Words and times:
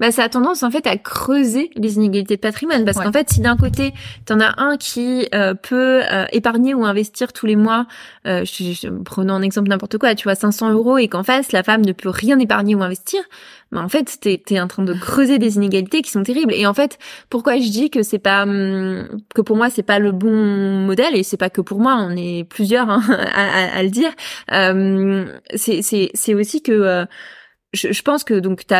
bah, 0.00 0.10
ça 0.10 0.24
a 0.24 0.28
tendance 0.28 0.62
en 0.62 0.70
fait 0.70 0.86
à 0.86 0.96
creuser 0.96 1.70
les 1.76 1.96
inégalités 1.96 2.36
de 2.36 2.40
patrimoine 2.40 2.84
parce 2.84 2.98
qu'en 2.98 3.12
fait, 3.12 3.30
si 3.30 3.40
d'un 3.40 3.56
côté, 3.56 3.92
t'en 4.24 4.40
as 4.40 4.60
un 4.60 4.76
qui 4.76 5.28
euh, 5.34 5.54
peut 5.54 6.02
euh, 6.10 6.24
épargner 6.32 6.74
ou 6.74 6.84
investir 6.84 7.32
tous 7.32 7.46
les 7.46 7.56
mois, 7.56 7.86
euh, 8.26 8.44
je, 8.44 8.88
prenons 9.04 9.34
un 9.34 9.42
exemple 9.42 9.68
n'importe 9.68 9.98
quoi, 9.98 10.14
tu 10.14 10.24
vois, 10.24 10.34
500 10.34 10.72
euros 10.72 10.98
et 10.98 11.08
qu'en 11.08 11.22
face, 11.22 11.52
la 11.52 11.62
femme 11.62 11.82
ne 11.82 11.92
peut 11.92 12.08
rien 12.08 12.38
épargner 12.38 12.74
ou 12.74 12.82
investir, 12.82 13.20
bah 13.72 13.82
en 13.82 13.88
fait, 13.88 14.18
t'es 14.20 14.42
es 14.50 14.60
en 14.60 14.66
train 14.66 14.82
de 14.82 14.94
creuser 14.94 15.38
des 15.38 15.56
inégalités 15.56 16.02
qui 16.02 16.10
sont 16.10 16.22
terribles. 16.22 16.52
Et 16.54 16.66
en 16.66 16.74
fait, 16.74 16.98
pourquoi 17.28 17.56
je 17.56 17.70
dis 17.70 17.90
que 17.90 18.02
c'est 18.02 18.18
pas 18.18 18.42
hum, 18.42 19.06
que 19.34 19.42
pour 19.42 19.56
moi 19.56 19.70
c'est 19.70 19.84
pas 19.84 19.98
le 19.98 20.12
bon 20.12 20.86
modèle 20.86 21.14
et 21.14 21.22
c'est 21.22 21.36
pas 21.36 21.50
que 21.50 21.60
pour 21.60 21.78
moi, 21.78 21.96
on 22.00 22.16
est 22.16 22.44
plusieurs 22.44 22.90
hein, 22.90 23.02
à, 23.34 23.78
à, 23.78 23.82
le 23.82 23.90
dire. 23.90 24.10
Euh, 24.52 25.26
c'est 25.54 25.82
c'est 25.82 26.34
aussi 26.34 26.62
que 26.62 26.72
euh, 26.72 27.04
je, 27.72 27.92
je, 27.92 28.02
pense 28.02 28.24
que 28.24 28.34
donc 28.34 28.66
tu 28.66 28.74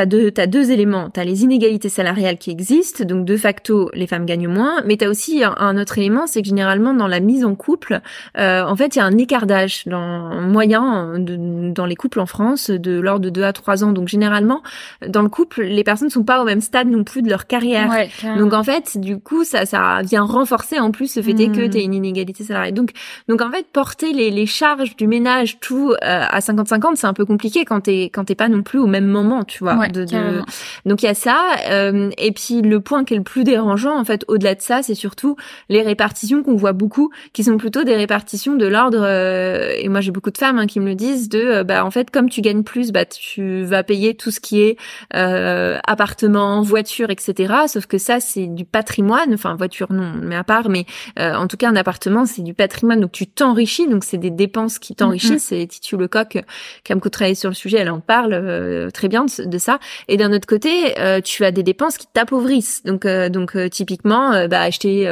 as, 0.00 0.06
deux, 0.06 0.32
as 0.36 0.46
deux 0.46 0.70
éléments. 0.70 1.10
Tu 1.10 1.20
as 1.20 1.24
les 1.24 1.42
inégalités 1.42 1.88
salariales 1.88 2.38
qui 2.38 2.50
existent, 2.50 3.04
donc 3.04 3.24
de 3.24 3.36
facto, 3.36 3.90
les 3.94 4.06
femmes 4.06 4.26
gagnent 4.26 4.48
moins, 4.48 4.82
mais 4.84 4.96
tu 4.96 5.04
as 5.04 5.08
aussi 5.08 5.42
un, 5.44 5.78
autre 5.78 5.98
élément, 5.98 6.26
c'est 6.26 6.42
que 6.42 6.48
généralement, 6.48 6.94
dans 6.94 7.08
la 7.08 7.20
mise 7.20 7.44
en 7.44 7.54
couple, 7.54 8.00
euh, 8.38 8.62
en 8.62 8.76
fait, 8.76 8.96
il 8.96 8.98
y 8.98 9.02
a 9.02 9.04
un 9.04 9.18
écart 9.18 9.46
d'âge 9.46 9.84
dans, 9.86 10.40
moyen 10.40 11.18
de, 11.18 11.70
dans 11.72 11.86
les 11.86 11.96
couples 11.96 12.20
en 12.20 12.26
France 12.26 12.70
de 12.70 12.98
l'ordre 12.98 13.24
de 13.24 13.30
2 13.30 13.42
à 13.42 13.52
3 13.52 13.84
ans. 13.84 13.92
Donc 13.92 14.08
généralement, 14.08 14.62
dans 15.06 15.22
le 15.22 15.28
couple, 15.28 15.62
les 15.62 15.84
personnes 15.84 16.10
sont 16.10 16.24
pas 16.24 16.40
au 16.40 16.44
même 16.44 16.60
stade 16.60 16.88
non 16.88 17.04
plus 17.04 17.22
de 17.22 17.28
leur 17.28 17.46
carrière. 17.46 17.90
donc 18.38 18.52
en 18.52 18.62
fait, 18.62 18.98
du 18.98 19.18
coup, 19.18 19.44
ça, 19.44 19.66
ça 19.66 20.00
vient 20.02 20.22
renforcer 20.22 20.78
en 20.78 20.90
plus 20.90 21.16
le 21.16 21.22
fait 21.22 21.34
que 21.34 21.66
mmh. 21.66 21.70
tu 21.70 21.78
as 21.78 21.80
une 21.80 21.94
inégalité 21.94 22.44
salariale. 22.44 22.74
Donc, 22.74 22.90
donc 23.28 23.40
en 23.40 23.50
fait, 23.50 23.66
porter 23.72 24.12
les, 24.12 24.30
les 24.30 24.46
charges 24.46 24.96
du 24.96 25.06
ménage 25.06 25.58
tout 25.60 25.90
euh, 25.90 25.96
à 26.02 26.38
50-50, 26.40 26.96
c'est 26.96 27.06
un 27.06 27.12
peu 27.12 27.24
compliqué 27.24 27.64
quand 27.64 27.82
tu 27.82 27.90
quand 27.90 28.24
t'es 28.24 28.34
pas 28.34 28.48
non 28.48 28.62
plus 28.62 28.78
au 28.78 28.86
même 28.86 29.06
moment, 29.06 29.44
tu 29.44 29.64
vois. 29.64 29.85
De, 29.88 30.42
Donc 30.84 31.02
il 31.02 31.06
y 31.06 31.08
a 31.08 31.14
ça. 31.14 31.40
Euh, 31.70 32.10
et 32.18 32.32
puis 32.32 32.62
le 32.62 32.80
point 32.80 33.04
qui 33.04 33.14
est 33.14 33.16
le 33.16 33.22
plus 33.22 33.44
dérangeant, 33.44 33.98
en 33.98 34.04
fait, 34.04 34.24
au-delà 34.28 34.54
de 34.54 34.60
ça, 34.60 34.82
c'est 34.82 34.94
surtout 34.94 35.36
les 35.68 35.82
répartitions 35.82 36.42
qu'on 36.42 36.56
voit 36.56 36.72
beaucoup, 36.72 37.10
qui 37.32 37.44
sont 37.44 37.56
plutôt 37.56 37.84
des 37.84 37.96
répartitions 37.96 38.54
de 38.54 38.66
l'ordre. 38.66 39.00
Euh, 39.02 39.74
et 39.78 39.88
moi 39.88 40.00
j'ai 40.00 40.10
beaucoup 40.10 40.30
de 40.30 40.38
femmes 40.38 40.58
hein, 40.58 40.66
qui 40.66 40.80
me 40.80 40.86
le 40.86 40.94
disent 40.94 41.28
de, 41.28 41.38
euh, 41.38 41.64
bah 41.64 41.84
en 41.84 41.90
fait 41.90 42.10
comme 42.10 42.28
tu 42.28 42.40
gagnes 42.40 42.62
plus, 42.62 42.92
bah 42.92 43.04
tu 43.04 43.64
vas 43.64 43.82
payer 43.82 44.14
tout 44.14 44.30
ce 44.30 44.40
qui 44.40 44.60
est 44.60 44.76
appartement, 45.10 46.62
voiture, 46.62 47.10
etc. 47.10 47.54
Sauf 47.68 47.86
que 47.86 47.98
ça 47.98 48.20
c'est 48.20 48.46
du 48.46 48.64
patrimoine. 48.64 49.32
Enfin 49.34 49.54
voiture 49.56 49.92
non, 49.92 50.12
mais 50.22 50.36
à 50.36 50.44
part. 50.44 50.68
Mais 50.68 50.86
en 51.18 51.46
tout 51.46 51.56
cas 51.56 51.68
un 51.68 51.76
appartement 51.76 52.26
c'est 52.26 52.42
du 52.42 52.54
patrimoine, 52.54 53.00
donc 53.00 53.12
tu 53.12 53.26
t'enrichis. 53.26 53.86
Donc 53.88 54.04
c'est 54.04 54.18
des 54.18 54.30
dépenses 54.30 54.78
qui 54.78 54.94
t'enrichissent. 54.94 55.46
C'est 55.46 55.66
Titu 55.66 55.96
Lecoq 55.96 56.44
qui 56.84 56.92
a 56.92 56.94
beaucoup 56.94 57.10
travaillé 57.10 57.34
sur 57.34 57.50
le 57.50 57.54
sujet. 57.54 57.78
Elle 57.78 57.90
en 57.90 58.00
parle 58.00 58.32
euh, 58.32 58.90
très 58.90 59.08
bien 59.08 59.24
de, 59.24 59.58
ça. 59.58 59.75
Et 60.08 60.16
d'un 60.16 60.32
autre 60.32 60.46
côté, 60.46 60.98
euh, 60.98 61.20
tu 61.20 61.44
as 61.44 61.50
des 61.50 61.62
dépenses 61.62 61.98
qui 61.98 62.06
t'appauvrissent. 62.12 62.82
Donc, 62.84 63.04
euh, 63.04 63.28
donc 63.28 63.56
typiquement, 63.70 64.46
bah, 64.48 64.60
acheter, 64.60 65.10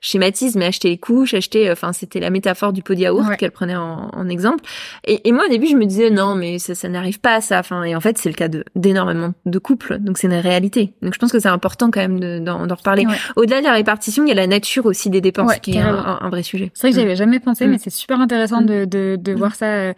schématisme, 0.00 0.58
mais 0.58 0.66
acheter 0.66 0.88
les 0.88 0.98
couches, 0.98 1.34
acheter, 1.34 1.70
enfin, 1.70 1.92
c'était 1.92 2.20
la 2.20 2.30
métaphore 2.30 2.72
du 2.72 2.82
pot 2.82 2.94
de 2.94 3.00
yaourt 3.00 3.36
qu'elle 3.36 3.50
prenait 3.50 3.76
en, 3.76 4.10
en 4.12 4.28
exemple. 4.28 4.64
Et, 5.04 5.28
et, 5.28 5.32
moi, 5.32 5.44
au 5.46 5.50
début, 5.50 5.66
je 5.66 5.76
me 5.76 5.84
disais 5.84 6.10
non, 6.10 6.34
mais 6.34 6.58
ça, 6.58 6.74
ça 6.74 6.88
n'arrive 6.88 7.20
pas 7.20 7.36
à 7.36 7.40
ça. 7.40 7.58
Enfin, 7.58 7.82
et 7.84 7.94
en 7.94 8.00
fait, 8.00 8.18
c'est 8.18 8.28
le 8.28 8.34
cas 8.34 8.48
de 8.48 8.64
d'énormément 8.74 9.32
de 9.44 9.58
couples. 9.58 9.98
Donc, 9.98 10.18
c'est 10.18 10.26
une 10.26 10.34
réalité. 10.34 10.92
Donc, 11.02 11.14
je 11.14 11.18
pense 11.18 11.32
que 11.32 11.38
c'est 11.38 11.48
important 11.48 11.90
quand 11.90 12.00
même 12.00 12.44
d'en 12.44 12.66
reparler. 12.66 13.06
Au-delà 13.36 13.60
de 13.60 13.64
la 13.64 13.72
répartition, 13.72 14.24
il 14.24 14.28
y 14.28 14.32
a 14.32 14.34
la 14.34 14.46
nature 14.46 14.86
aussi 14.86 15.10
des 15.10 15.20
dépenses 15.20 15.56
qui 15.60 15.76
est 15.76 15.80
un, 15.80 16.28
vrai 16.30 16.42
sujet. 16.42 16.70
C'est 16.74 16.88
vrai 16.88 16.90
que 16.90 17.00
j'avais 17.00 17.16
jamais 17.16 17.40
pensé, 17.40 17.66
mm. 17.66 17.70
mais 17.70 17.78
c'est 17.78 17.90
super 17.90 18.20
intéressant 18.20 18.60
de, 18.60 18.84
de, 18.84 19.16
de 19.20 19.32
mm. 19.32 19.36
voir 19.36 19.54
ça 19.54 19.94